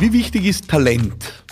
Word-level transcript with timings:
Wie 0.00 0.12
wichtig 0.12 0.46
ist 0.46 0.68
Talent? 0.68 1.44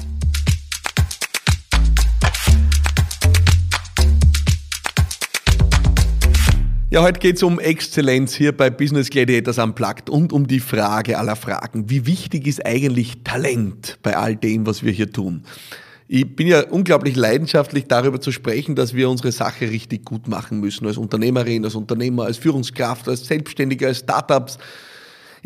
Ja, 6.91 7.03
heute 7.03 7.19
geht 7.19 7.35
es 7.35 7.43
um 7.43 7.59
Exzellenz 7.59 8.35
hier 8.37 8.57
bei 8.57 8.71
Business 8.71 9.11
Gladiators 9.11 9.59
Unplugged 9.59 10.09
und 10.09 10.33
um 10.33 10.47
die 10.47 10.61
Frage 10.61 11.19
aller 11.19 11.35
Fragen. 11.35 11.91
Wie 11.91 12.07
wichtig 12.07 12.47
ist 12.47 12.65
eigentlich 12.65 13.25
Talent 13.25 13.99
bei 14.03 14.17
all 14.17 14.37
dem, 14.37 14.65
was 14.65 14.85
wir 14.85 14.93
hier 14.93 15.11
tun? 15.11 15.43
Ich 16.07 16.37
bin 16.37 16.47
ja 16.47 16.61
unglaublich 16.69 17.17
leidenschaftlich 17.17 17.87
darüber 17.89 18.21
zu 18.21 18.31
sprechen, 18.31 18.77
dass 18.77 18.95
wir 18.95 19.11
unsere 19.11 19.33
Sache 19.33 19.69
richtig 19.69 20.05
gut 20.05 20.29
machen 20.29 20.61
müssen, 20.61 20.87
als 20.87 20.99
Unternehmerin, 20.99 21.65
als 21.65 21.75
Unternehmer, 21.75 22.27
als 22.27 22.37
Führungskraft, 22.37 23.09
als 23.09 23.27
Selbstständiger, 23.27 23.89
als 23.89 23.99
Startups 23.99 24.59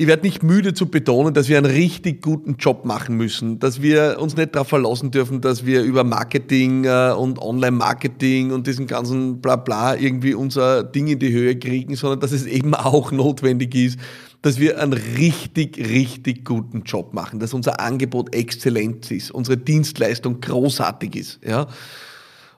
ich 0.01 0.07
werde 0.07 0.23
nicht 0.23 0.43
müde 0.43 0.73
zu 0.73 0.87
betonen, 0.87 1.35
dass 1.35 1.51
wir 1.51 1.59
einen 1.59 1.71
richtig 1.71 2.23
guten 2.23 2.57
Job 2.59 2.87
machen 2.87 3.19
müssen, 3.19 3.59
dass 3.59 3.83
wir 3.83 4.17
uns 4.19 4.35
nicht 4.35 4.55
darauf 4.55 4.69
verlassen 4.69 5.11
dürfen, 5.11 5.43
dass 5.43 5.67
wir 5.67 5.83
über 5.83 6.05
Marketing 6.05 6.85
äh, 6.85 7.13
und 7.15 7.39
Online-Marketing 7.39 8.51
und 8.51 8.67
diesen 8.67 8.87
ganzen 8.87 9.43
Blabla 9.43 9.97
irgendwie 9.97 10.33
unser 10.33 10.85
Ding 10.85 11.07
in 11.09 11.19
die 11.19 11.31
Höhe 11.31 11.55
kriegen, 11.59 11.97
sondern 11.97 12.21
dass 12.21 12.33
es 12.33 12.47
eben 12.47 12.75
auch 12.75 13.13
notwendig 13.13 13.75
ist, 13.75 13.99
dass 14.41 14.59
wir 14.59 14.81
einen 14.81 14.95
richtig, 14.95 15.77
richtig 15.77 16.47
guten 16.47 16.85
Job 16.85 17.13
machen, 17.13 17.39
dass 17.39 17.53
unser 17.53 17.79
Angebot 17.79 18.35
exzellent 18.35 19.11
ist, 19.11 19.31
unsere 19.31 19.59
Dienstleistung 19.59 20.41
großartig 20.41 21.15
ist. 21.15 21.41
Ja. 21.47 21.67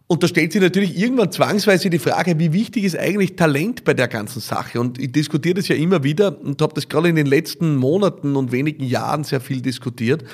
Und 0.06 0.22
da 0.22 0.28
stellt 0.28 0.52
sich 0.52 0.60
natürlich 0.60 0.98
irgendwann 0.98 1.32
zwangsweise 1.32 1.88
die 1.88 1.98
Frage, 1.98 2.38
wie 2.38 2.52
wichtig 2.52 2.84
ist 2.84 2.98
eigentlich 2.98 3.36
Talent 3.36 3.84
bei 3.84 3.94
der 3.94 4.08
ganzen 4.08 4.40
Sache? 4.40 4.80
Und 4.80 4.98
ich 4.98 5.12
diskutiere 5.12 5.54
das 5.54 5.68
ja 5.68 5.76
immer 5.76 6.04
wieder 6.04 6.40
und 6.40 6.60
habe 6.60 6.74
das 6.74 6.88
gerade 6.88 7.08
in 7.08 7.16
den 7.16 7.26
letzten 7.26 7.76
Monaten 7.76 8.36
und 8.36 8.52
wenigen 8.52 8.84
Jahren 8.84 9.24
sehr 9.24 9.40
viel 9.40 9.62
diskutiert, 9.62 10.24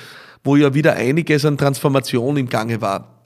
wo 0.43 0.55
ja 0.55 0.73
wieder 0.73 0.95
einiges 0.95 1.45
an 1.45 1.57
Transformation 1.57 2.37
im 2.37 2.49
Gange 2.49 2.81
war 2.81 3.18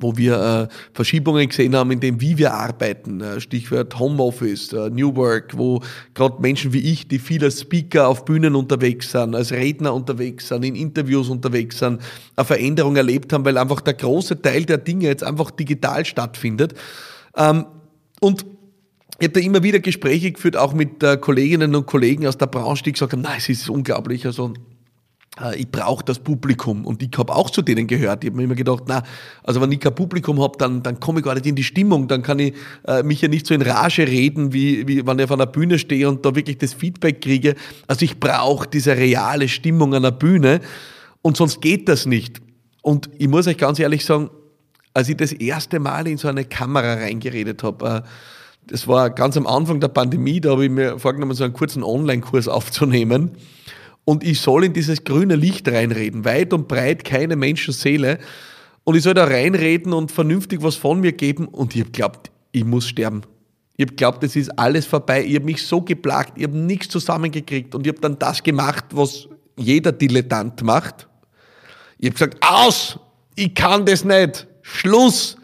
wo 0.00 0.16
wir 0.16 0.68
äh, 0.70 0.74
Verschiebungen 0.92 1.48
gesehen 1.48 1.74
haben 1.74 1.90
in 1.90 2.00
dem, 2.00 2.20
wie 2.20 2.38
wir 2.38 2.54
arbeiten. 2.54 3.20
Äh, 3.20 3.40
Stichwort 3.40 3.98
Homeoffice, 3.98 4.72
äh, 4.72 4.90
New 4.90 5.14
Work, 5.16 5.56
wo 5.56 5.80
gerade 6.14 6.40
Menschen 6.40 6.72
wie 6.72 6.92
ich, 6.92 7.08
die 7.08 7.18
viel 7.18 7.42
als 7.44 7.60
Speaker 7.60 8.08
auf 8.08 8.24
Bühnen 8.24 8.54
unterwegs 8.54 9.10
sind, 9.12 9.34
als 9.34 9.52
Redner 9.52 9.94
unterwegs 9.94 10.48
sind, 10.48 10.64
in 10.64 10.74
Interviews 10.74 11.28
unterwegs 11.28 11.78
sind, 11.78 12.00
eine 12.36 12.44
Veränderung 12.44 12.96
erlebt 12.96 13.32
haben, 13.32 13.44
weil 13.44 13.58
einfach 13.58 13.80
der 13.80 13.94
große 13.94 14.40
Teil 14.42 14.64
der 14.64 14.78
Dinge 14.78 15.06
jetzt 15.06 15.24
einfach 15.24 15.50
digital 15.50 16.04
stattfindet. 16.04 16.74
Ähm, 17.36 17.66
und 18.20 18.46
ich 19.18 19.28
habe 19.28 19.40
da 19.40 19.40
immer 19.40 19.62
wieder 19.62 19.78
Gespräche 19.78 20.32
geführt, 20.32 20.56
auch 20.56 20.74
mit 20.74 21.02
äh, 21.02 21.16
Kolleginnen 21.16 21.74
und 21.74 21.86
Kollegen 21.86 22.26
aus 22.26 22.36
der 22.36 22.46
Branche, 22.46 22.84
die 22.84 22.92
gesagt 22.92 23.12
haben, 23.12 23.22
nein, 23.22 23.38
es 23.38 23.48
ist 23.48 23.70
unglaublich. 23.70 24.26
Also 24.26 24.52
ich 25.54 25.70
brauche 25.70 26.04
das 26.04 26.18
Publikum. 26.18 26.86
Und 26.86 27.02
ich 27.02 27.10
habe 27.18 27.34
auch 27.34 27.50
zu 27.50 27.60
denen 27.60 27.86
gehört. 27.86 28.24
Ich 28.24 28.30
habe 28.30 28.38
mir 28.38 28.44
immer 28.44 28.54
gedacht, 28.54 28.84
na, 28.86 29.02
also 29.42 29.60
wenn 29.60 29.70
ich 29.70 29.80
kein 29.80 29.94
Publikum 29.94 30.40
habe, 30.40 30.56
dann, 30.58 30.82
dann 30.82 30.98
komme 30.98 31.20
ich 31.20 31.24
gar 31.24 31.34
nicht 31.34 31.46
in 31.46 31.54
die 31.54 31.64
Stimmung, 31.64 32.08
dann 32.08 32.22
kann 32.22 32.38
ich 32.38 32.54
äh, 32.86 33.02
mich 33.02 33.20
ja 33.20 33.28
nicht 33.28 33.46
so 33.46 33.52
in 33.52 33.60
Rage 33.62 34.06
reden, 34.06 34.52
wie, 34.52 34.88
wie 34.88 35.06
wenn 35.06 35.18
ich 35.18 35.24
auf 35.24 35.32
einer 35.32 35.46
Bühne 35.46 35.78
stehe 35.78 36.08
und 36.08 36.24
da 36.24 36.34
wirklich 36.34 36.58
das 36.58 36.72
Feedback 36.72 37.20
kriege. 37.20 37.54
Also 37.86 38.04
ich 38.04 38.18
brauche 38.18 38.66
diese 38.66 38.96
reale 38.96 39.48
Stimmung 39.48 39.94
an 39.94 40.04
der 40.04 40.10
Bühne 40.10 40.60
und 41.20 41.36
sonst 41.36 41.60
geht 41.60 41.88
das 41.88 42.06
nicht. 42.06 42.40
Und 42.80 43.10
ich 43.18 43.28
muss 43.28 43.46
euch 43.46 43.58
ganz 43.58 43.78
ehrlich 43.78 44.04
sagen, 44.04 44.30
als 44.94 45.10
ich 45.10 45.18
das 45.18 45.32
erste 45.32 45.80
Mal 45.80 46.06
in 46.06 46.16
so 46.16 46.28
eine 46.28 46.46
Kamera 46.46 46.94
reingeredet 46.94 47.62
habe, 47.62 48.02
äh, 48.04 48.08
das 48.68 48.88
war 48.88 49.10
ganz 49.10 49.36
am 49.36 49.46
Anfang 49.46 49.80
der 49.80 49.88
Pandemie, 49.88 50.40
da 50.40 50.52
habe 50.52 50.64
ich 50.64 50.70
mir 50.70 50.98
vorgenommen, 50.98 51.34
so 51.34 51.44
einen 51.44 51.52
kurzen 51.52 51.84
Online-Kurs 51.84 52.48
aufzunehmen 52.48 53.32
und 54.06 54.24
ich 54.24 54.40
soll 54.40 54.64
in 54.64 54.72
dieses 54.72 55.04
grüne 55.04 55.34
Licht 55.34 55.68
reinreden, 55.68 56.24
weit 56.24 56.52
und 56.54 56.68
breit 56.68 57.04
keine 57.04 57.36
Menschenseele 57.36 58.18
und 58.84 58.94
ich 58.94 59.02
soll 59.02 59.14
da 59.14 59.24
reinreden 59.24 59.92
und 59.92 60.12
vernünftig 60.12 60.62
was 60.62 60.76
von 60.76 61.00
mir 61.00 61.12
geben 61.12 61.48
und 61.48 61.74
ich 61.74 61.82
habe 61.82 61.90
glaubt, 61.90 62.30
ich 62.52 62.64
muss 62.64 62.86
sterben. 62.86 63.22
Ich 63.76 63.84
habe 63.84 63.96
glaubt, 63.96 64.22
es 64.24 64.36
ist 64.36 64.56
alles 64.58 64.86
vorbei. 64.86 65.24
Ich 65.24 65.34
habe 65.34 65.44
mich 65.44 65.66
so 65.66 65.82
geplagt, 65.82 66.38
ich 66.38 66.44
habe 66.44 66.56
nichts 66.56 66.88
zusammengekriegt 66.88 67.74
und 67.74 67.84
ich 67.86 67.92
habe 67.92 68.00
dann 68.00 68.18
das 68.18 68.42
gemacht, 68.42 68.84
was 68.92 69.28
jeder 69.58 69.92
Dilettant 69.92 70.62
macht. 70.62 71.08
Ich 71.98 72.06
habe 72.06 72.14
gesagt, 72.14 72.36
aus! 72.40 72.98
Ich 73.34 73.54
kann 73.54 73.84
das 73.84 74.04
nicht! 74.04 74.46
Schluss! 74.62 75.36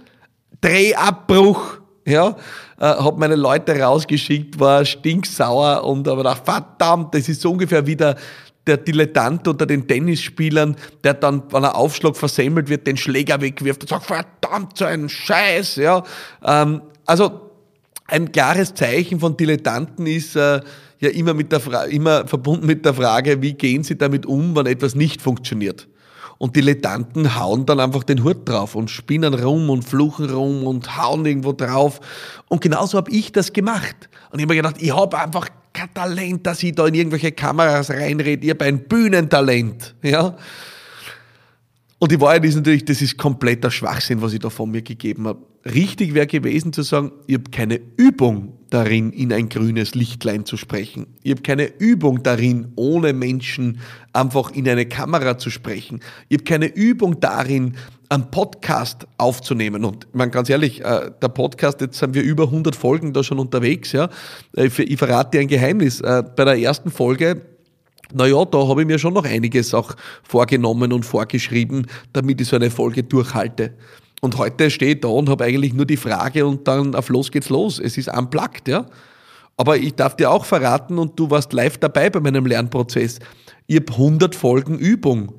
Drehabbruch! 0.61 1.79
Ja, 2.07 2.37
äh, 2.79 2.85
habe 2.85 3.19
meine 3.19 3.37
Leute 3.37 3.79
rausgeschickt, 3.79 4.59
war 4.59 4.85
stinksauer 4.85 5.85
und 5.85 6.09
aber 6.09 6.19
gedacht, 6.23 6.43
verdammt, 6.45 7.15
das 7.15 7.29
ist 7.29 7.41
so 7.41 7.53
ungefähr 7.53 7.87
wieder 7.87 8.15
der 8.15 8.23
Dilettant 8.65 9.49
unter 9.49 9.67
den 9.67 9.89
Tennisspielern, 9.89 10.77
der 11.03 11.15
dann, 11.15 11.43
wenn 11.51 11.65
er 11.65 11.77
Aufschlag 11.77 12.17
versemmelt 12.17 12.69
wird, 12.69 12.87
den 12.87 12.97
Schläger 12.97 13.41
wegwirft 13.41 13.83
und 13.83 13.89
sagt, 13.89 14.07
verdammt, 14.07 14.79
so 14.79 14.85
ein 14.85 15.09
Scheiß, 15.09 15.77
ja. 15.77 16.03
Ähm, 16.45 16.83
also, 17.07 17.51
ein 18.07 18.31
klares 18.31 18.75
Zeichen 18.75 19.21
von 19.21 19.37
Dilettanten 19.37 20.07
ist 20.07 20.37
äh, 20.37 20.61
ja 21.01 21.09
immer, 21.11 21.35
mit 21.35 21.51
der 21.51 21.61
immer 21.87 22.27
verbunden 22.27 22.67
mit 22.67 22.85
der 22.85 22.95
Frage, 22.95 23.43
wie 23.43 23.55
gehen 23.55 23.83
sie 23.83 23.97
damit 23.97 24.27
um, 24.27 24.55
wenn 24.55 24.67
etwas 24.67 24.95
nicht 24.95 25.23
funktioniert. 25.23 25.89
Und 26.39 26.57
Dilettanten 26.57 27.39
hauen 27.39 27.67
dann 27.67 27.81
einfach 27.81 28.03
den 28.03 28.25
Hut 28.25 28.49
drauf 28.49 28.75
und 28.75 28.91
spinnen 28.91 29.33
rum 29.33 29.71
und 29.71 29.85
fluchen 29.85 30.29
rum 30.29 30.67
und 30.67 30.97
hauen 30.97 31.25
irgendwo 31.25 31.53
drauf. 31.53 32.01
Und 32.49 32.61
genauso 32.61 32.99
habe 32.99 33.11
ich 33.13 33.33
das 33.33 33.53
gemacht. 33.53 34.09
Und 34.31 34.41
ich 34.41 34.45
habe 34.45 34.55
mir 34.55 34.63
gedacht, 34.63 34.83
ich 34.83 34.95
habe 34.95 35.19
einfach 35.19 35.49
kein 35.73 35.93
Talent, 35.95 36.47
dass 36.47 36.63
ich 36.63 36.75
da 36.75 36.87
in 36.87 36.95
irgendwelche 36.95 37.33
Kameras 37.33 37.91
reinrede. 37.91 38.45
Ich 38.45 38.51
habe 38.51 38.65
ein 38.65 38.85
Bühnentalent. 38.85 39.95
Ja? 40.03 40.37
Und 41.99 42.11
die 42.11 42.21
Wahrheit 42.21 42.45
ist 42.45 42.57
natürlich, 42.57 42.85
das 42.85 43.01
ist 43.01 43.17
kompletter 43.17 43.71
Schwachsinn, 43.71 44.21
was 44.23 44.33
ich 44.33 44.41
da 44.41 44.51
von 44.51 44.71
mir 44.71 44.83
gegeben 44.83 45.29
habe. 45.29 45.47
Richtig 45.65 46.15
wäre 46.15 46.27
gewesen 46.27 46.73
zu 46.73 46.83
sagen, 46.83 47.13
ich 47.29 47.35
habe 47.35 47.51
keine 47.51 47.81
Übung 47.97 48.59
darin, 48.71 49.13
in 49.13 49.33
ein 49.33 49.49
grünes 49.49 49.95
Lichtlein 49.95 50.45
zu 50.45 50.57
sprechen. 50.57 51.07
Ich 51.23 51.31
habe 51.31 51.43
keine 51.43 51.67
Übung 51.79 52.23
darin, 52.23 52.73
ohne 52.75 53.13
Menschen 53.13 53.79
einfach 54.13 54.51
in 54.51 54.69
eine 54.69 54.87
Kamera 54.87 55.39
zu 55.39 55.51
sprechen. 55.51 56.01
Ich 56.29 56.39
habe 56.39 56.45
keine 56.45 56.67
Übung 56.67 57.21
darin, 57.21 57.77
einen 58.13 58.31
Podcast 58.31 59.07
aufzunehmen. 59.17 59.85
Und 59.85 60.07
man 60.15 60.31
ganz 60.31 60.51
ehrlich, 60.51 60.85
äh, 60.85 61.11
der 61.21 61.29
Podcast, 61.29 61.81
jetzt 61.81 61.99
sind 61.99 62.15
wir 62.15 62.23
über 62.23 62.45
100 62.45 62.77
Folgen 62.77 63.13
da 63.13 63.25
schon 63.25 63.39
unterwegs. 63.39 63.93
Ja, 63.93 64.09
äh, 64.57 64.67
ich 64.67 64.99
verrate 64.99 65.31
dir 65.33 65.41
ein 65.41 65.49
Geheimnis. 65.49 66.01
Äh, 66.01 66.23
bei 66.37 66.45
der 66.45 66.59
ersten 66.59 66.91
Folge 66.91 67.43
naja, 68.15 68.45
da 68.45 68.69
habe 68.69 68.83
ich 68.83 68.87
mir 68.87 68.99
schon 68.99 69.15
noch 69.15 69.25
einiges 69.25 69.73
auch 69.73 69.95
vorgenommen 70.23 70.93
und 70.93 71.07
vorgeschrieben, 71.07 71.87
damit 72.13 72.43
ich 72.43 72.49
so 72.49 72.57
eine 72.57 72.71
Folge 72.71 73.03
durchhalte. 73.03 73.73
Und 74.21 74.37
heute 74.37 74.71
stehe 74.71 74.95
ich 74.95 75.01
da 75.01 75.09
und 75.09 75.31
habe 75.31 75.45
eigentlich 75.45 75.73
nur 75.73 75.87
die 75.87 75.97
Frage 75.97 76.47
und 76.47 76.69
dann 76.69 76.95
auf 76.95 77.09
los 77.09 77.31
geht's 77.31 77.49
los. 77.49 77.79
Es 77.79 77.97
ist 77.97 78.09
unplugged, 78.09 78.69
ja. 78.69 78.85
Aber 79.57 79.79
ich 79.79 79.95
darf 79.95 80.17
dir 80.17 80.31
auch 80.31 80.45
verraten 80.45 80.99
und 80.99 81.19
du 81.19 81.31
warst 81.31 81.55
live 81.55 81.79
dabei 81.79 82.11
bei 82.11 82.21
meinem 82.21 82.45
Lernprozess. 82.45 83.19
Ich 83.67 83.77
habe 83.77 83.93
100 83.93 84.35
Folgen 84.35 84.79
Übung. 84.79 85.33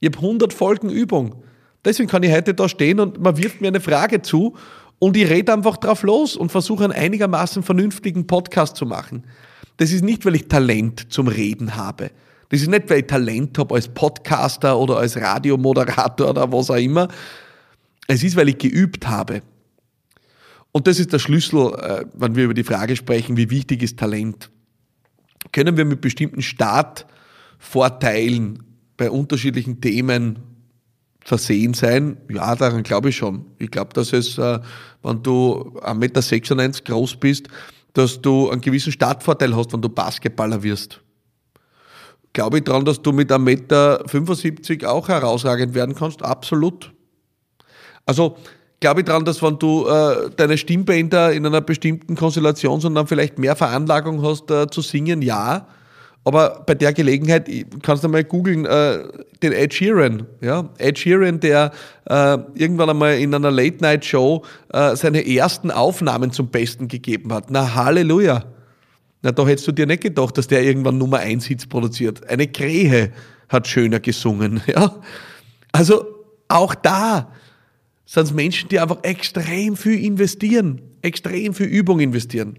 Ich 0.00 0.08
habe 0.08 0.18
100 0.18 0.52
Folgen 0.52 0.90
Übung. 0.90 1.43
Deswegen 1.84 2.08
kann 2.08 2.22
ich 2.22 2.32
heute 2.32 2.54
da 2.54 2.68
stehen 2.68 3.00
und 3.00 3.20
man 3.20 3.36
wirft 3.36 3.60
mir 3.60 3.68
eine 3.68 3.80
Frage 3.80 4.22
zu 4.22 4.56
und 4.98 5.16
ich 5.16 5.28
rede 5.28 5.52
einfach 5.52 5.76
drauf 5.76 6.02
los 6.02 6.34
und 6.36 6.50
versuche 6.50 6.82
einen 6.84 6.92
einigermaßen 6.92 7.62
vernünftigen 7.62 8.26
Podcast 8.26 8.76
zu 8.76 8.86
machen. 8.86 9.24
Das 9.76 9.92
ist 9.92 10.02
nicht, 10.02 10.24
weil 10.24 10.36
ich 10.36 10.48
Talent 10.48 11.12
zum 11.12 11.28
Reden 11.28 11.76
habe. 11.76 12.10
Das 12.48 12.62
ist 12.62 12.70
nicht, 12.70 12.88
weil 12.88 13.00
ich 13.00 13.06
Talent 13.06 13.58
habe 13.58 13.74
als 13.74 13.88
Podcaster 13.88 14.78
oder 14.78 14.96
als 14.98 15.16
Radiomoderator 15.16 16.30
oder 16.30 16.52
was 16.52 16.70
auch 16.70 16.76
immer. 16.76 17.08
Es 18.06 18.22
ist, 18.22 18.36
weil 18.36 18.50
ich 18.50 18.58
geübt 18.58 19.08
habe. 19.08 19.42
Und 20.72 20.86
das 20.86 20.98
ist 20.98 21.12
der 21.12 21.18
Schlüssel, 21.18 21.74
äh, 21.74 22.06
wenn 22.14 22.36
wir 22.36 22.44
über 22.44 22.54
die 22.54 22.64
Frage 22.64 22.96
sprechen, 22.96 23.36
wie 23.36 23.50
wichtig 23.50 23.82
ist 23.82 23.98
Talent. 23.98 24.50
Können 25.52 25.76
wir 25.76 25.84
mit 25.84 26.00
bestimmten 26.00 26.40
Startvorteilen 26.42 28.62
bei 28.96 29.10
unterschiedlichen 29.10 29.80
Themen 29.80 30.53
versehen 31.24 31.74
sein? 31.74 32.18
Ja, 32.30 32.54
daran 32.54 32.82
glaube 32.82 33.08
ich 33.08 33.16
schon. 33.16 33.46
Ich 33.58 33.70
glaube, 33.70 33.92
dass 33.94 34.12
es, 34.12 34.38
äh, 34.38 34.60
wenn 35.02 35.22
du 35.22 35.78
1,96 35.80 36.54
Meter 36.54 36.70
groß 36.84 37.16
bist, 37.16 37.48
dass 37.94 38.20
du 38.20 38.50
einen 38.50 38.60
gewissen 38.60 38.92
Startvorteil 38.92 39.56
hast, 39.56 39.72
wenn 39.72 39.82
du 39.82 39.88
Basketballer 39.88 40.62
wirst. 40.62 41.00
Glaube 42.32 42.58
ich 42.58 42.64
daran, 42.64 42.84
dass 42.84 43.00
du 43.00 43.12
mit 43.12 43.30
1,75 43.30 44.70
Meter 44.70 44.92
auch 44.92 45.08
herausragend 45.08 45.74
werden 45.74 45.94
kannst? 45.94 46.22
Absolut. 46.22 46.92
Also 48.04 48.36
glaube 48.80 49.00
ich 49.00 49.06
daran, 49.06 49.24
dass 49.24 49.42
wenn 49.42 49.58
du 49.58 49.86
äh, 49.86 50.30
deine 50.36 50.58
Stimmbänder 50.58 51.32
in 51.32 51.46
einer 51.46 51.60
bestimmten 51.60 52.16
Konstellation, 52.16 52.80
sondern 52.80 53.06
vielleicht 53.06 53.38
mehr 53.38 53.56
Veranlagung 53.56 54.22
hast 54.22 54.50
äh, 54.50 54.68
zu 54.68 54.82
singen, 54.82 55.22
ja. 55.22 55.68
Aber 56.24 56.62
bei 56.66 56.74
der 56.74 56.94
Gelegenheit 56.94 57.50
kannst 57.82 58.02
du 58.02 58.08
mal 58.08 58.24
googeln, 58.24 58.64
äh, 58.64 59.04
den 59.42 59.52
Ed 59.52 59.74
Sheeran. 59.74 60.26
Ja? 60.40 60.70
Ed 60.78 60.98
Sheeran, 60.98 61.38
der 61.40 61.70
äh, 62.06 62.38
irgendwann 62.54 62.90
einmal 62.90 63.18
in 63.18 63.34
einer 63.34 63.50
Late-Night-Show 63.50 64.42
äh, 64.72 64.96
seine 64.96 65.26
ersten 65.26 65.70
Aufnahmen 65.70 66.32
zum 66.32 66.48
Besten 66.48 66.88
gegeben 66.88 67.32
hat. 67.32 67.50
Na 67.50 67.74
Halleluja. 67.74 68.44
Na, 69.20 69.32
da 69.32 69.46
hättest 69.46 69.68
du 69.68 69.72
dir 69.72 69.86
nicht 69.86 70.02
gedacht, 70.02 70.38
dass 70.38 70.46
der 70.46 70.62
irgendwann 70.62 70.96
Nummer 70.96 71.18
1 71.18 71.44
Hits 71.44 71.66
produziert. 71.66 72.26
Eine 72.28 72.48
Krähe. 72.48 73.12
hat 73.48 73.68
schöner 73.68 74.00
gesungen. 74.00 74.62
Ja? 74.66 74.96
Also 75.72 76.06
auch 76.48 76.74
da 76.74 77.32
sind 78.06 78.24
es 78.24 78.32
Menschen, 78.32 78.68
die 78.68 78.78
einfach 78.78 79.02
extrem 79.02 79.76
viel 79.76 80.04
investieren, 80.04 80.80
extrem 81.02 81.52
viel 81.52 81.66
Übung 81.66 82.00
investieren. 82.00 82.58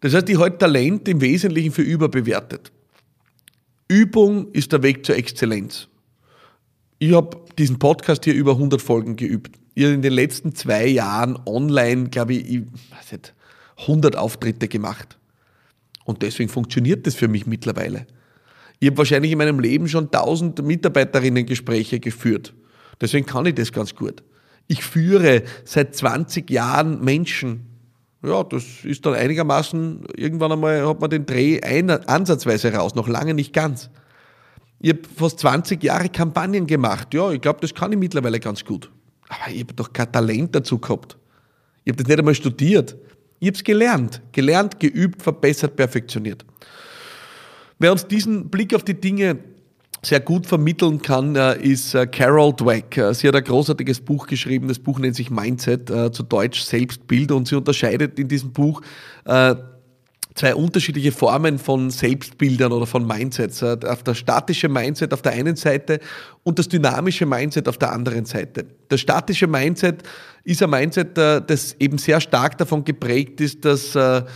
Das 0.00 0.14
heißt, 0.14 0.28
ich 0.28 0.38
halte 0.38 0.58
Talent 0.58 1.08
im 1.08 1.20
Wesentlichen 1.20 1.72
für 1.72 1.82
überbewertet. 1.82 2.72
Übung 3.88 4.52
ist 4.52 4.72
der 4.72 4.82
Weg 4.82 5.04
zur 5.04 5.16
Exzellenz. 5.16 5.88
Ich 6.98 7.12
habe 7.14 7.38
diesen 7.58 7.78
Podcast 7.78 8.24
hier 8.24 8.34
über 8.34 8.52
100 8.52 8.80
Folgen 8.82 9.16
geübt. 9.16 9.58
Ich 9.74 9.84
habe 9.84 9.94
in 9.94 10.02
den 10.02 10.12
letzten 10.12 10.54
zwei 10.54 10.86
Jahren 10.86 11.38
online, 11.46 12.08
glaube 12.08 12.34
ich, 12.34 12.48
ich 12.48 12.60
weiß 12.90 13.12
nicht, 13.12 13.34
100 13.78 14.16
Auftritte 14.16 14.68
gemacht. 14.68 15.16
Und 16.04 16.22
deswegen 16.22 16.48
funktioniert 16.48 17.06
das 17.06 17.14
für 17.14 17.28
mich 17.28 17.46
mittlerweile. 17.46 18.06
Ich 18.80 18.88
habe 18.88 18.98
wahrscheinlich 18.98 19.32
in 19.32 19.38
meinem 19.38 19.60
Leben 19.60 19.88
schon 19.88 20.06
1000 20.06 20.62
Mitarbeiterinnen-Gespräche 20.64 22.00
geführt. 22.00 22.54
Deswegen 23.00 23.26
kann 23.26 23.46
ich 23.46 23.54
das 23.54 23.72
ganz 23.72 23.94
gut. 23.94 24.22
Ich 24.68 24.84
führe 24.84 25.42
seit 25.64 25.94
20 25.94 26.50
Jahren 26.50 27.02
Menschen. 27.04 27.66
Ja, 28.22 28.42
das 28.42 28.84
ist 28.84 29.06
dann 29.06 29.14
einigermaßen, 29.14 30.06
irgendwann 30.16 30.52
einmal 30.52 30.86
hat 30.86 31.00
man 31.00 31.10
den 31.10 31.24
Dreh 31.24 31.60
ein, 31.62 31.88
ansatzweise 31.90 32.72
raus, 32.72 32.94
noch 32.94 33.06
lange 33.06 33.32
nicht 33.32 33.52
ganz. 33.52 33.90
Ich 34.80 34.90
habe 34.90 35.02
fast 35.16 35.40
20 35.40 35.82
Jahre 35.82 36.08
Kampagnen 36.08 36.66
gemacht. 36.66 37.14
Ja, 37.14 37.30
ich 37.30 37.40
glaube, 37.40 37.60
das 37.60 37.74
kann 37.74 37.92
ich 37.92 37.98
mittlerweile 37.98 38.40
ganz 38.40 38.64
gut. 38.64 38.90
Aber 39.28 39.52
ich 39.52 39.60
habe 39.60 39.74
doch 39.74 39.92
kein 39.92 40.10
Talent 40.10 40.54
dazu 40.54 40.78
gehabt. 40.78 41.16
Ich 41.84 41.92
habe 41.92 42.02
das 42.02 42.08
nicht 42.08 42.18
einmal 42.18 42.34
studiert. 42.34 42.96
Ich 43.40 43.48
habe 43.48 43.56
es 43.56 43.64
gelernt. 43.64 44.20
Gelernt, 44.32 44.80
geübt, 44.80 45.22
verbessert, 45.22 45.76
perfektioniert. 45.76 46.44
Wer 47.78 47.92
uns 47.92 48.06
diesen 48.06 48.48
Blick 48.50 48.74
auf 48.74 48.82
die 48.82 49.00
Dinge 49.00 49.38
sehr 50.02 50.20
gut 50.20 50.46
vermitteln 50.46 51.02
kann, 51.02 51.34
äh, 51.34 51.60
ist 51.60 51.94
äh, 51.94 52.06
Carol 52.06 52.52
Dweck. 52.52 52.96
Äh, 52.96 53.14
sie 53.14 53.28
hat 53.28 53.34
ein 53.34 53.44
großartiges 53.44 54.00
Buch 54.00 54.26
geschrieben. 54.26 54.68
Das 54.68 54.78
Buch 54.78 54.98
nennt 54.98 55.16
sich 55.16 55.30
Mindset, 55.30 55.88
zu 55.88 56.22
Deutsch 56.22 56.60
Selbstbild. 56.62 57.32
Und 57.32 57.48
sie 57.48 57.56
unterscheidet 57.56 58.18
in 58.18 58.28
diesem 58.28 58.52
Buch 58.52 58.82
zwei 60.34 60.54
unterschiedliche 60.54 61.10
Formen 61.10 61.58
von 61.58 61.90
Selbstbildern 61.90 62.72
oder 62.72 62.86
von 62.86 63.06
Mindsets. 63.06 63.62
Auf 63.62 64.02
das 64.04 64.18
statische 64.18 64.68
Mindset 64.68 65.12
auf 65.12 65.22
der 65.22 65.32
einen 65.32 65.56
Seite 65.56 66.00
und 66.44 66.58
das 66.58 66.68
dynamische 66.68 67.26
Mindset 67.26 67.68
auf 67.68 67.78
der 67.78 67.92
anderen 67.92 68.24
Seite. 68.24 68.66
Das 68.88 69.00
statische 69.00 69.46
Mindset 69.46 70.02
ist 70.44 70.62
ein 70.62 70.70
Mindset, 70.70 71.16
das 71.16 71.74
eben 71.80 71.98
sehr 71.98 72.20
stark 72.20 72.56
davon 72.58 72.84
geprägt 72.84 73.40
ist, 73.40 73.64
dass 73.64 73.96
ein 73.96 74.26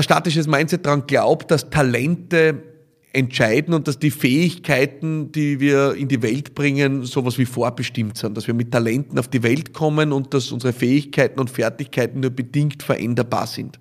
statisches 0.00 0.46
Mindset 0.46 0.86
daran 0.86 1.06
glaubt, 1.06 1.50
dass 1.50 1.68
Talente 1.68 2.73
entscheiden 3.14 3.74
und 3.74 3.86
dass 3.86 3.98
die 3.98 4.10
Fähigkeiten, 4.10 5.30
die 5.32 5.60
wir 5.60 5.94
in 5.94 6.08
die 6.08 6.22
Welt 6.22 6.54
bringen, 6.54 7.04
sowas 7.04 7.38
wie 7.38 7.46
vorbestimmt 7.46 8.18
sind, 8.18 8.36
dass 8.36 8.46
wir 8.46 8.54
mit 8.54 8.72
Talenten 8.72 9.18
auf 9.18 9.28
die 9.28 9.42
Welt 9.42 9.72
kommen 9.72 10.12
und 10.12 10.34
dass 10.34 10.50
unsere 10.50 10.72
Fähigkeiten 10.72 11.38
und 11.38 11.48
Fertigkeiten 11.48 12.20
nur 12.20 12.30
bedingt 12.30 12.82
veränderbar 12.82 13.46
sind. 13.46 13.78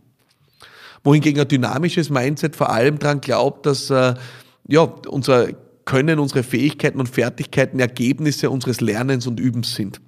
Wohingegen 1.03 1.41
ein 1.41 1.47
dynamisches 1.47 2.09
Mindset 2.09 2.55
vor 2.55 2.69
allem 2.69 2.99
daran 2.99 3.21
glaubt, 3.21 3.65
dass 3.65 3.89
äh, 3.89 4.13
ja, 4.67 4.81
unser 4.81 5.49
Können, 5.85 6.19
unsere 6.19 6.43
Fähigkeiten 6.43 6.99
und 6.99 7.09
Fertigkeiten 7.09 7.79
Ergebnisse 7.79 8.49
unseres 8.49 8.79
Lernens 8.79 9.27
und 9.27 9.39
Übens 9.39 9.75
sind. 9.75 9.99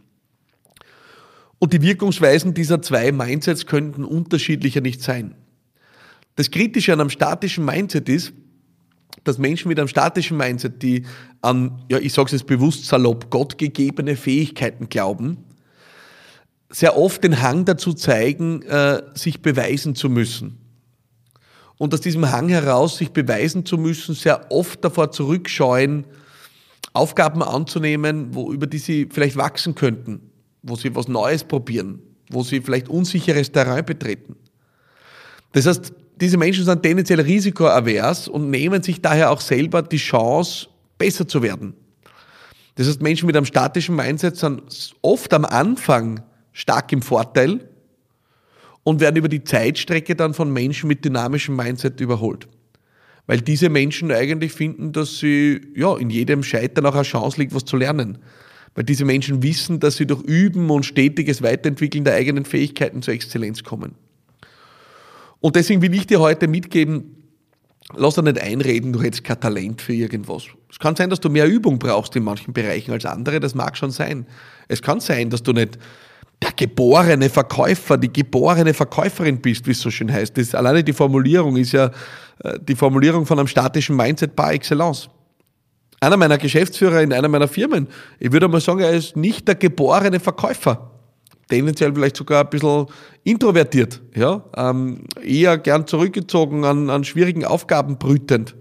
Und 1.60 1.74
die 1.74 1.82
Wirkungsweisen 1.82 2.54
dieser 2.54 2.82
zwei 2.82 3.12
Mindsets 3.12 3.66
könnten 3.66 4.06
unterschiedlicher 4.06 4.82
nicht 4.82 5.02
sein. 5.02 5.36
Das 6.36 6.52
Kritische 6.52 6.94
an 6.94 7.02
einem 7.02 7.10
statischen 7.10 7.66
Mindset 7.66 8.08
ist, 8.08 8.34
dass 9.24 9.38
Menschen 9.38 9.70
mit 9.70 9.80
einem 9.80 9.88
statischen 9.88 10.38
Mindset, 10.38 10.82
die 10.82 11.06
an, 11.42 11.84
ja, 11.90 11.98
ich 11.98 12.14
sage 12.14 12.28
es 12.28 12.32
jetzt 12.34 12.48
bewusst 12.48 12.86
salopp, 12.86 13.30
gottgegebene 13.30 14.16
Fähigkeiten 14.16 14.90
glauben, 14.90 15.38
sehr 16.70 16.98
oft 16.98 17.24
den 17.24 17.42
Hang 17.42 17.66
dazu 17.66 17.94
zeigen, 17.94 18.62
äh, 18.64 19.02
sich 19.14 19.42
beweisen 19.42 19.96
zu 19.96 20.10
müssen. 20.10 20.58
Und 21.78 21.94
aus 21.94 22.02
diesem 22.02 22.32
Hang 22.32 22.50
heraus, 22.50 22.98
sich 22.98 23.12
beweisen 23.12 23.66
zu 23.66 23.78
müssen, 23.78 24.16
sehr 24.16 24.52
oft 24.52 24.84
davor 24.84 25.12
zurückscheuen, 25.12 26.06
Aufgaben 26.94 27.44
anzunehmen, 27.44 28.34
wo, 28.34 28.52
über 28.52 28.68
die 28.68 28.78
sie 28.78 29.10
vielleicht 29.12 29.36
wachsen 29.36 29.76
könnten, 29.76 30.32
wo 30.64 30.76
sie 30.76 30.96
was 30.96 31.08
Neues 31.10 31.44
probieren, 31.44 32.02
wo 32.30 32.44
sie 32.44 32.62
vielleicht 32.62 32.88
unsicheres 32.88 33.52
Terrain 33.52 33.86
betreten. 33.86 34.38
Das 35.52 35.66
heißt, 35.66 35.94
diese 36.22 36.38
Menschen 36.38 36.66
sind 36.66 36.82
tendenziell 36.82 37.20
risikoavers 37.20 38.28
und 38.28 38.50
nehmen 38.50 38.82
sich 38.82 39.02
daher 39.02 39.32
auch 39.32 39.42
selber 39.42 39.82
die 39.82 39.98
Chance, 39.98 40.68
besser 40.98 41.28
zu 41.28 41.42
werden. 41.42 41.74
Das 42.76 42.88
heißt, 42.88 43.02
Menschen 43.02 43.26
mit 43.28 43.36
einem 43.36 43.46
statischen 43.46 43.96
Mindset 43.96 44.38
sind 44.38 44.94
oft 45.02 45.34
am 45.34 45.46
Anfang 45.46 46.22
stark 46.52 46.92
im 46.92 47.02
Vorteil 47.02 47.70
und 48.84 49.00
werden 49.00 49.16
über 49.16 49.30
die 49.30 49.44
Zeitstrecke 49.44 50.16
dann 50.16 50.34
von 50.34 50.52
Menschen 50.52 50.88
mit 50.88 51.04
dynamischem 51.04 51.56
Mindset 51.56 52.00
überholt. 52.00 52.48
Weil 53.28 53.42
diese 53.42 53.70
Menschen 53.70 54.12
eigentlich 54.12 54.52
finden, 54.52 54.92
dass 54.92 55.18
sie 55.18 55.62
ja, 55.76 55.98
in 55.98 56.10
jedem 56.10 56.44
Scheitern 56.44 56.86
auch 56.86 56.94
eine 56.94 57.04
Chance 57.04 57.40
liegt, 57.40 57.56
was 57.56 57.66
zu 57.66 57.76
lernen. 57.76 58.20
Weil 58.76 58.84
diese 58.84 59.06
Menschen 59.06 59.42
wissen, 59.42 59.80
dass 59.80 59.96
sie 59.96 60.06
durch 60.06 60.22
Üben 60.22 60.70
und 60.70 60.86
stetiges 60.86 61.42
Weiterentwickeln 61.42 62.04
der 62.04 62.14
eigenen 62.14 62.46
Fähigkeiten 62.46 63.02
zur 63.02 63.14
Exzellenz 63.14 63.64
kommen. 63.64 63.96
Und 65.46 65.56
deswegen 65.56 65.84
will 65.84 65.94
ich 65.94 66.08
dir 66.08 66.20
heute 66.22 66.48
mitgeben, 66.48 67.18
lass 67.96 68.16
dir 68.16 68.24
nicht 68.24 68.42
einreden, 68.42 68.92
du 68.92 69.04
hättest 69.04 69.24
kein 69.24 69.40
Talent 69.40 69.80
für 69.80 69.94
irgendwas. 69.94 70.46
Es 70.72 70.80
kann 70.80 70.96
sein, 70.96 71.12
dass 71.12 71.20
du 71.20 71.30
mehr 71.30 71.48
Übung 71.48 71.78
brauchst 71.78 72.16
in 72.16 72.24
manchen 72.24 72.52
Bereichen 72.52 72.92
als 72.92 73.06
andere, 73.06 73.40
das 73.40 73.54
mag 73.54 73.78
schon 73.78 73.92
sein. 73.92 74.26
Es 74.70 74.82
kann 74.82 75.02
sein, 75.02 75.30
dass 75.30 75.44
du 75.44 75.54
nicht 75.54 75.78
der 76.42 76.52
geborene 76.54 77.30
Verkäufer, 77.30 77.96
die 78.00 78.12
geborene 78.12 78.74
Verkäuferin 78.74 79.40
bist, 79.40 79.68
wie 79.68 79.72
es 79.74 79.82
so 79.82 79.92
schön 79.92 80.12
heißt. 80.12 80.36
Das, 80.36 80.56
alleine 80.56 80.84
die 80.84 80.94
Formulierung 80.94 81.58
ist 81.58 81.74
ja 81.74 81.92
äh, 82.40 82.58
die 82.60 82.76
Formulierung 82.76 83.28
von 83.28 83.38
einem 83.38 83.48
statischen 83.48 83.96
Mindset 83.96 84.36
par 84.36 84.52
excellence. 84.52 85.12
Einer 86.00 86.18
meiner 86.18 86.40
Geschäftsführer 86.40 87.04
in 87.04 87.14
einer 87.14 87.28
meiner 87.28 87.48
Firmen, 87.48 87.88
ich 88.20 88.32
würde 88.32 88.48
mal 88.48 88.62
sagen, 88.62 88.80
er 88.80 88.94
ist 88.94 89.16
nicht 89.16 89.48
der 89.48 89.54
geborene 89.54 90.20
Verkäufer 90.20 90.95
tendenziell 91.50 91.94
vielleicht 91.94 92.18
sogar 92.18 92.44
ein 92.44 92.50
bisschen 92.50 92.88
introvertiert, 93.24 94.02
ja, 94.16 94.44
ähm, 94.56 95.02
eher 95.24 95.58
gern 95.58 95.88
zurückgezogen, 95.88 96.66
an, 96.66 96.90
an 96.90 97.04
schwierigen 97.04 97.46
Aufgaben 97.46 97.98
brütend. 97.98 98.56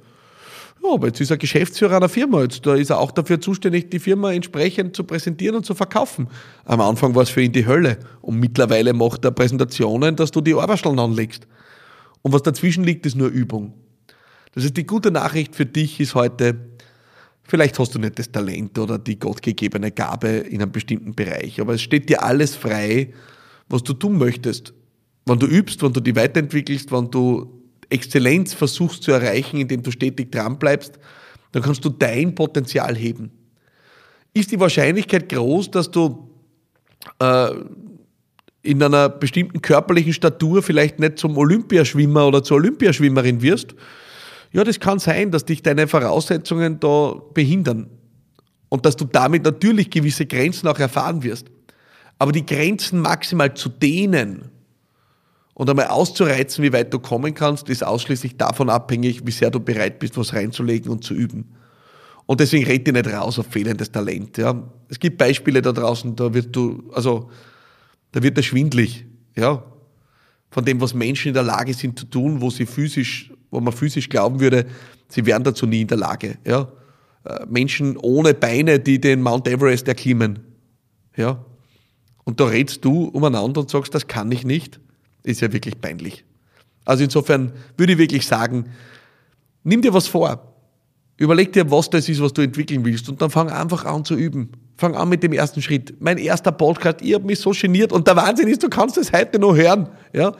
Ja, 0.83 0.93
aber 0.93 1.07
jetzt 1.07 1.21
ist 1.21 1.31
er 1.31 1.39
Geschäftsführer 1.39 1.97
einer 1.97 2.11
Firma, 2.11 2.43
jetzt 2.43 2.67
da 2.67 2.75
ist 2.75 2.91
er 2.91 2.99
auch 2.99 3.11
dafür 3.11 3.41
zuständig, 3.41 3.91
die 3.91 3.99
Firma 3.99 4.33
entsprechend 4.33 4.95
zu 4.95 5.05
präsentieren 5.05 5.57
und 5.57 5.65
zu 5.65 5.75
verkaufen. 5.75 6.29
Am 6.67 6.81
Anfang 6.81 7.15
war 7.15 7.23
es 7.23 7.31
für 7.31 7.41
ihn 7.41 7.53
die 7.53 7.67
Hölle 7.67 7.99
und 8.21 8.39
mittlerweile 8.39 8.93
macht 8.93 9.25
er 9.25 9.31
Präsentationen, 9.31 10.17
dass 10.17 10.31
du 10.31 10.43
die 10.43 10.55
Arbeitsstellen 10.55 10.99
anlegst. 10.99 11.47
Und 12.21 12.33
was 12.33 12.43
dazwischen 12.43 12.85
liegt, 12.85 13.07
ist 13.07 13.17
nur 13.17 13.29
Übung. 13.29 13.73
Das 14.55 14.65
ist 14.65 14.77
die 14.77 14.87
gute 14.87 15.11
Nachricht 15.11 15.57
für 15.57 15.67
dich 15.67 16.01
ist 16.01 16.15
heute, 16.15 16.55
Vielleicht 17.47 17.79
hast 17.79 17.95
du 17.95 17.99
nicht 17.99 18.19
das 18.19 18.33
Talent 18.33 18.79
oder 18.79 18.99
die 18.99 19.19
gottgegebene 19.19 19.91
Gabe 19.91 20.29
in 20.29 20.63
einem 20.63 20.73
bestimmten 20.73 21.15
Bereich, 21.15 21.61
aber 21.61 21.75
es 21.75 21.83
steht 21.83 22.09
dir 22.09 22.23
alles 22.23 22.57
frei, 22.57 23.13
was 23.69 23.83
du 23.83 23.93
tun 23.93 24.17
möchtest. 24.19 24.73
Wenn 25.27 25.39
du 25.39 25.47
übst, 25.47 25.83
wenn 25.83 25.93
du 25.93 26.01
dich 26.01 26.17
weiterentwickelst, 26.17 26.91
wenn 26.91 27.11
du 27.11 27.63
Exzellenz 27.91 28.55
versuchst 28.55 29.03
zu 29.03 29.13
erreichen, 29.13 29.59
indem 29.59 29.83
du 29.83 29.91
stetig 29.91 30.33
dran 30.33 30.59
bleibst, 30.59 30.99
dann 31.53 31.63
kannst 31.63 31.85
du 31.85 31.91
dein 31.91 32.35
Potenzial 32.35 32.97
heben. 32.97 33.31
Ist 34.33 34.51
die 34.51 34.59
Wahrscheinlichkeit 34.59 35.29
groß, 35.29 35.71
dass 35.71 35.91
du 35.91 36.31
äh, 37.21 37.51
in 38.63 38.83
einer 38.83 39.11
bestimmten 39.11 39.61
körperlichen 39.61 40.15
Statur 40.15 40.63
vielleicht 40.63 40.99
nicht 40.99 41.19
zum 41.19 41.37
Olympiaschwimmer 41.37 42.27
oder 42.27 42.43
zur 42.43 42.57
Olympiaschwimmerin 42.57 43.43
wirst, 43.43 43.75
ja, 44.55 44.63
das 44.63 44.79
kann 44.79 45.01
sein, 45.01 45.33
dass 45.33 45.45
dich 45.45 45.63
deine 45.63 45.89
Voraussetzungen 45.89 46.79
da 46.79 47.15
behindern 47.35 47.91
und 48.69 48.87
dass 48.87 48.95
du 48.95 49.05
damit 49.05 49.43
natürlich 49.43 49.91
gewisse 49.91 50.27
Grenzen 50.27 50.69
auch 50.69 50.79
erfahren 50.79 51.25
wirst. 51.25 51.49
Aber 52.21 52.31
die 52.31 52.47
Grenzen 52.47 53.01
maximal 53.01 53.55
zu 53.55 53.69
dehnen 53.69 54.53
und 55.55 55.69
einmal 55.69 55.89
auszureizen, 55.89 56.63
wie 56.63 56.73
weit 56.73 56.95
du 56.95 57.01
kommen 57.01 57.35
kannst, 57.35 57.69
ist 57.69 57.85
ausschließlich 57.85 58.37
davon 58.37 58.71
abhängig, 58.71 59.27
wie 59.27 59.33
sehr 59.33 59.51
du 59.51 59.59
bereit 59.59 59.99
bist, 59.99 60.17
was 60.17 60.33
reinzulegen 60.33 60.89
und 60.89 61.03
zu 61.03 61.15
üben. 61.15 61.57
Und 62.27 62.39
deswegen 62.39 62.65
red 62.65 62.87
dir 62.87 62.93
nicht 62.93 63.09
raus 63.09 63.41
auf 63.41 63.47
fehlendes 63.47 63.91
Talent. 63.91 64.39
Ja. 64.39 64.63
Es 64.89 65.01
gibt 65.01 65.19
Beispiele 65.19 65.63
da 65.63 65.73
draußen, 65.73 66.15
da 66.15 66.33
wird 66.33 66.55
du, 66.55 66.85
also, 66.95 67.29
da 68.13 68.23
wird 68.23 68.37
er 68.37 68.45
schwindlig, 68.45 69.05
ja, 69.35 69.65
von 70.55 70.65
dem, 70.65 70.81
was 70.81 70.95
Menschen 70.95 71.29
in 71.29 71.35
der 71.35 71.43
Lage 71.43 71.75
sind 71.75 71.99
zu 71.99 72.07
tun, 72.07 72.41
wo 72.41 72.49
sie 72.49 72.65
physisch 72.65 73.31
wo 73.55 73.61
man 73.61 73.73
physisch 73.73 74.09
glauben 74.09 74.41
würde, 74.41 74.67
sie 75.09 75.25
wären 75.25 75.45
dazu 75.45 75.65
nie 75.65 75.83
in 75.83 75.87
der 75.87 75.97
Lage. 75.97 76.37
Ja? 76.45 76.69
Äh, 77.25 77.47
Menschen 77.49 77.97
ohne 77.97 78.35
Beine, 78.35 78.81
die 78.81 79.01
den 79.01 79.23
Mount 79.23 79.49
Everest 79.49 79.89
erklimmen. 79.89 80.41
Ja? 81.17 81.43
Und 82.25 82.41
da 82.41 82.47
redst 82.47 82.85
du 82.85 83.05
umeinander 83.05 83.61
und 83.61 83.71
sagst, 83.71 83.95
das 83.95 84.07
kann 84.09 84.31
ich 84.33 84.45
nicht, 84.45 84.81
ist 85.23 85.41
ja 85.41 85.53
wirklich 85.53 85.81
peinlich. 85.81 86.25
Also 86.85 87.05
insofern 87.05 87.53
würde 87.77 87.93
ich 87.93 87.99
wirklich 87.99 88.27
sagen, 88.27 88.67
nimm 89.63 89.81
dir 89.81 89.95
was 89.95 90.09
vor. 90.09 90.53
Überleg 91.17 91.53
dir, 91.53 91.71
was 91.71 91.89
das 91.89 92.09
ist, 92.09 92.21
was 92.21 92.33
du 92.33 92.43
entwickeln 92.43 92.85
willst 92.85 93.09
und 93.09 93.23
dann 93.23 93.31
fang 93.31 93.49
einfach 93.49 93.85
an 93.85 94.05
zu 94.05 94.17
üben. 94.17 94.51
Fang 94.77 94.97
an 94.97 95.09
mit 95.09 95.23
dem 95.23 95.33
ersten 95.33 95.63
Schritt. 95.63 95.95
Mein 96.01 96.19
erster 96.19 96.51
Podcast, 96.51 97.01
ich 97.01 97.15
habe 97.15 97.25
mich 97.25 97.39
so 97.39 97.53
geniert 97.53 97.93
und 97.93 98.09
der 98.09 98.17
Wahnsinn 98.17 98.49
ist, 98.49 98.63
du 98.63 98.69
kannst 98.69 98.99
es 98.99 99.13
heute 99.13 99.39
noch 99.39 99.55
hören. 99.55 99.89
Ja? 100.13 100.33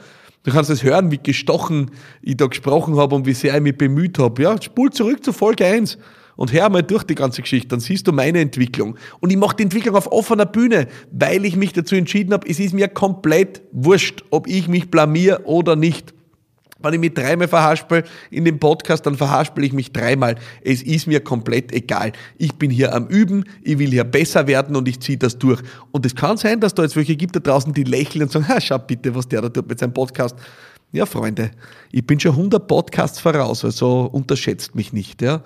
Du 0.43 0.51
kannst 0.51 0.69
es 0.69 0.83
hören, 0.83 1.09
wie 1.09 1.19
gestochen 1.19 1.91
ich 2.21 2.35
da 2.35 2.47
gesprochen 2.47 2.97
habe 2.97 3.15
und 3.15 3.25
wie 3.25 3.33
sehr 3.33 3.55
ich 3.55 3.61
mich 3.61 3.77
bemüht 3.77 4.19
habe. 4.19 4.43
Ja? 4.43 4.61
Spul 4.61 4.91
zurück 4.91 5.23
zu 5.23 5.31
Folge 5.31 5.65
1 5.65 5.97
und 6.35 6.51
hör 6.51 6.69
mal 6.69 6.83
durch 6.83 7.03
die 7.03 7.15
ganze 7.15 7.41
Geschichte, 7.41 7.69
dann 7.69 7.79
siehst 7.79 8.07
du 8.07 8.11
meine 8.11 8.39
Entwicklung. 8.39 8.97
Und 9.21 9.31
ich 9.31 9.37
mache 9.37 9.55
die 9.55 9.63
Entwicklung 9.63 9.95
auf 9.95 10.11
offener 10.11 10.45
Bühne, 10.45 10.87
weil 11.11 11.45
ich 11.45 11.55
mich 11.55 11.71
dazu 11.71 11.95
entschieden 11.95 12.33
habe, 12.33 12.47
es 12.49 12.59
ist 12.59 12.73
mir 12.73 12.89
komplett 12.89 13.61
wurscht, 13.71 14.23
ob 14.31 14.47
ich 14.47 14.67
mich 14.67 14.91
blamier 14.91 15.41
oder 15.45 15.77
nicht. 15.77 16.14
Wenn 16.85 16.93
ich 16.93 16.99
mich 16.99 17.13
dreimal 17.13 17.47
verhaspel 17.47 18.03
in 18.29 18.45
dem 18.45 18.59
Podcast, 18.59 19.05
dann 19.05 19.15
verhaspel 19.15 19.63
ich 19.63 19.73
mich 19.73 19.91
dreimal. 19.91 20.35
Es 20.63 20.81
ist 20.83 21.07
mir 21.07 21.19
komplett 21.19 21.71
egal. 21.71 22.11
Ich 22.37 22.53
bin 22.53 22.69
hier 22.69 22.93
am 22.93 23.07
Üben, 23.07 23.45
ich 23.63 23.79
will 23.79 23.89
hier 23.89 24.03
besser 24.03 24.47
werden 24.47 24.75
und 24.75 24.87
ich 24.87 24.99
ziehe 24.99 25.17
das 25.17 25.37
durch. 25.37 25.61
Und 25.91 26.05
es 26.05 26.15
kann 26.15 26.37
sein, 26.37 26.59
dass 26.59 26.75
da 26.75 26.83
jetzt 26.83 26.95
welche 26.95 27.15
gibt 27.15 27.35
da 27.35 27.39
draußen, 27.39 27.73
die 27.73 27.83
lächeln 27.83 28.23
und 28.23 28.31
sagen, 28.31 28.47
ha, 28.49 28.61
schau 28.61 28.77
bitte, 28.77 29.15
was 29.15 29.27
der 29.27 29.41
da 29.41 29.49
tut 29.49 29.67
mit 29.67 29.79
seinem 29.79 29.93
Podcast. 29.93 30.35
Ja, 30.95 31.05
Freunde, 31.05 31.51
ich 31.91 32.07
bin 32.07 32.21
schon 32.21 32.31
100 32.31 32.69
Podcasts 32.69 33.19
voraus, 33.19 33.65
also 33.65 34.09
unterschätzt 34.13 34.75
mich 34.75 34.93
nicht. 34.93 35.21
Ja. 35.21 35.43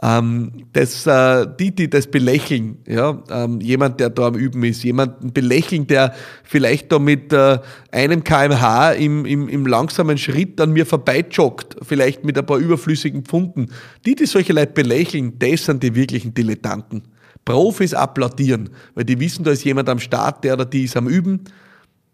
Ähm, 0.00 0.52
das, 0.74 1.08
äh, 1.08 1.44
die, 1.58 1.74
die 1.74 1.90
das 1.90 2.06
belächeln, 2.06 2.78
ja, 2.86 3.20
ähm, 3.28 3.60
jemand, 3.60 3.98
der 3.98 4.10
da 4.10 4.28
am 4.28 4.36
Üben 4.36 4.62
ist, 4.62 4.84
jemanden 4.84 5.32
belächeln, 5.32 5.88
der 5.88 6.14
vielleicht 6.44 6.92
da 6.92 7.00
mit 7.00 7.32
äh, 7.32 7.58
einem 7.90 8.22
kmh 8.22 8.92
im, 8.92 9.26
im, 9.26 9.48
im 9.48 9.66
langsamen 9.66 10.18
Schritt 10.18 10.60
an 10.60 10.70
mir 10.70 10.86
vorbeijoggt, 10.86 11.78
vielleicht 11.82 12.24
mit 12.24 12.38
ein 12.38 12.46
paar 12.46 12.58
überflüssigen 12.58 13.24
Pfunden. 13.24 13.72
Die, 14.06 14.14
die 14.14 14.26
solche 14.26 14.52
Leute 14.52 14.74
belächeln, 14.74 15.36
das 15.40 15.64
sind 15.64 15.82
die 15.82 15.96
wirklichen 15.96 16.32
Dilettanten. 16.32 17.02
Profis 17.44 17.92
applaudieren, 17.92 18.70
weil 18.94 19.04
die 19.04 19.18
wissen, 19.18 19.42
da 19.42 19.50
ist 19.50 19.64
jemand 19.64 19.88
am 19.88 19.98
Start, 19.98 20.44
der 20.44 20.54
oder 20.54 20.64
die 20.64 20.84
ist 20.84 20.96
am 20.96 21.08
Üben 21.08 21.40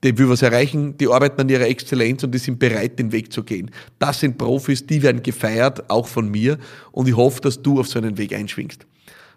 die 0.05 0.17
will 0.17 0.29
was 0.29 0.43
erreichen, 0.43 0.97
die 0.97 1.09
arbeiten 1.09 1.41
an 1.41 1.49
ihrer 1.49 1.67
Exzellenz 1.67 2.23
und 2.23 2.33
die 2.33 2.39
sind 2.39 2.59
bereit, 2.59 2.99
den 2.99 3.11
Weg 3.11 3.33
zu 3.33 3.43
gehen. 3.43 3.71
Das 3.99 4.21
sind 4.21 4.39
Profis, 4.39 4.87
die 4.87 5.03
werden 5.03 5.23
gefeiert, 5.23 5.91
auch 5.91 6.07
von 6.07 6.31
mir. 6.31 6.59
Und 6.93 7.09
ich 7.09 7.17
hoffe, 7.17 7.41
dass 7.41 7.61
du 7.63 7.81
auf 7.81 7.89
so 7.89 7.99
einen 7.99 8.17
Weg 8.17 8.33
einschwingst. 8.33 8.87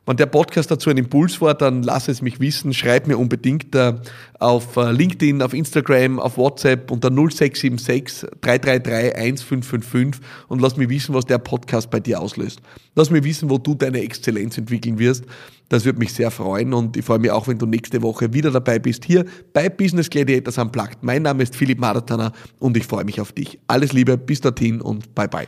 Wenn 0.07 0.17
der 0.17 0.25
Podcast 0.25 0.71
dazu 0.71 0.89
ein 0.89 0.97
Impuls 0.97 1.39
war, 1.41 1.53
dann 1.53 1.83
lass 1.83 2.07
es 2.07 2.23
mich 2.23 2.39
wissen. 2.39 2.73
Schreib 2.73 3.05
mir 3.05 3.19
unbedingt 3.19 3.75
äh, 3.75 3.93
auf 4.39 4.75
äh, 4.75 4.91
LinkedIn, 4.91 5.43
auf 5.43 5.53
Instagram, 5.53 6.19
auf 6.19 6.37
WhatsApp 6.37 6.89
unter 6.89 7.11
0676 7.11 8.25
333 8.41 9.15
1555 9.15 10.21
und 10.47 10.59
lass 10.59 10.75
mich 10.75 10.89
wissen, 10.89 11.13
was 11.13 11.25
der 11.25 11.37
Podcast 11.37 11.91
bei 11.91 11.99
dir 11.99 12.19
auslöst. 12.19 12.61
Lass 12.95 13.11
mich 13.11 13.23
wissen, 13.23 13.51
wo 13.51 13.59
du 13.59 13.75
deine 13.75 14.01
Exzellenz 14.01 14.57
entwickeln 14.57 14.97
wirst. 14.97 15.23
Das 15.69 15.85
würde 15.85 15.99
mich 15.99 16.13
sehr 16.13 16.31
freuen 16.31 16.73
und 16.73 16.97
ich 16.97 17.05
freue 17.05 17.19
mich 17.19 17.29
auch, 17.29 17.47
wenn 17.47 17.59
du 17.59 17.67
nächste 17.67 18.01
Woche 18.01 18.33
wieder 18.33 18.49
dabei 18.49 18.79
bist, 18.79 19.05
hier 19.05 19.23
bei 19.53 19.69
Business 19.69 20.09
Gladiators 20.09 20.57
Unplugged. 20.57 20.97
Mein 21.03 21.21
Name 21.21 21.43
ist 21.43 21.55
Philipp 21.55 21.79
Maratana 21.79 22.33
und 22.57 22.75
ich 22.75 22.87
freue 22.87 23.05
mich 23.05 23.21
auf 23.21 23.33
dich. 23.33 23.59
Alles 23.67 23.93
Liebe, 23.93 24.17
bis 24.17 24.41
dorthin 24.41 24.81
und 24.81 25.13
bye 25.13 25.27
bye. 25.27 25.47